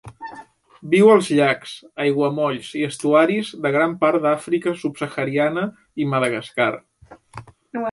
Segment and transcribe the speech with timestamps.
[0.93, 1.73] Viu als llacs,
[2.05, 5.69] aiguamolls i estuaris de gran part de l'Àfrica subsahariana
[6.05, 6.73] i Madagascar.